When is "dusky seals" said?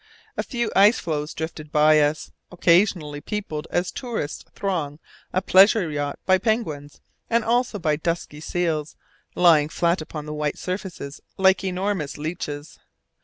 7.97-8.95